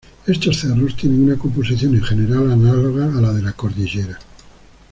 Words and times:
Estos 0.25 0.57
cerros 0.59 0.95
tienen 0.95 1.25
una 1.25 1.37
composición, 1.37 1.93
en 1.93 2.01
general, 2.01 2.51
análoga 2.51 3.05
a 3.15 3.21
la 3.21 3.31
de 3.33 3.43
la 3.43 3.53
cordillera. 3.53 4.17